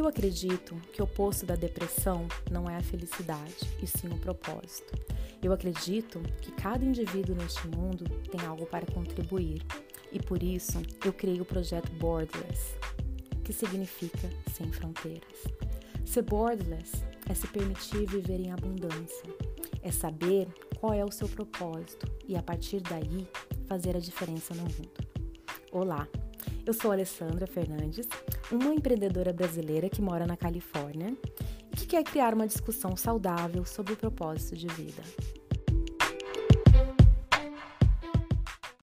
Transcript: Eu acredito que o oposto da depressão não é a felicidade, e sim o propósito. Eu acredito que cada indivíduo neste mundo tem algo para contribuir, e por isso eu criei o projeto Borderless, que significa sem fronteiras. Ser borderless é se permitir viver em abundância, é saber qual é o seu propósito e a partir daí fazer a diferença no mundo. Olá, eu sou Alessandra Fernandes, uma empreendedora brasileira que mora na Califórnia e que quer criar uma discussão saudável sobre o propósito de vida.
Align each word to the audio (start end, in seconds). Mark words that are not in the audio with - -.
Eu 0.00 0.08
acredito 0.08 0.74
que 0.94 1.02
o 1.02 1.04
oposto 1.04 1.44
da 1.44 1.54
depressão 1.54 2.26
não 2.50 2.70
é 2.70 2.74
a 2.74 2.82
felicidade, 2.82 3.68
e 3.82 3.86
sim 3.86 4.08
o 4.08 4.16
propósito. 4.16 4.98
Eu 5.42 5.52
acredito 5.52 6.22
que 6.40 6.50
cada 6.52 6.82
indivíduo 6.82 7.36
neste 7.36 7.68
mundo 7.68 8.08
tem 8.30 8.40
algo 8.46 8.64
para 8.64 8.86
contribuir, 8.86 9.62
e 10.10 10.18
por 10.18 10.42
isso 10.42 10.80
eu 11.04 11.12
criei 11.12 11.38
o 11.42 11.44
projeto 11.44 11.92
Borderless, 11.96 12.78
que 13.44 13.52
significa 13.52 14.30
sem 14.54 14.72
fronteiras. 14.72 15.44
Ser 16.06 16.22
borderless 16.22 17.04
é 17.28 17.34
se 17.34 17.46
permitir 17.48 18.06
viver 18.06 18.40
em 18.40 18.52
abundância, 18.52 19.28
é 19.82 19.92
saber 19.92 20.48
qual 20.78 20.94
é 20.94 21.04
o 21.04 21.12
seu 21.12 21.28
propósito 21.28 22.10
e 22.26 22.36
a 22.36 22.42
partir 22.42 22.80
daí 22.80 23.28
fazer 23.66 23.94
a 23.94 24.00
diferença 24.00 24.54
no 24.54 24.62
mundo. 24.62 25.10
Olá, 25.70 26.08
eu 26.66 26.72
sou 26.72 26.92
Alessandra 26.92 27.46
Fernandes, 27.46 28.08
uma 28.50 28.74
empreendedora 28.74 29.32
brasileira 29.32 29.88
que 29.88 30.00
mora 30.00 30.26
na 30.26 30.36
Califórnia 30.36 31.16
e 31.72 31.76
que 31.76 31.86
quer 31.86 32.04
criar 32.04 32.34
uma 32.34 32.46
discussão 32.46 32.96
saudável 32.96 33.64
sobre 33.64 33.92
o 33.92 33.96
propósito 33.96 34.56
de 34.56 34.68
vida. 34.68 35.02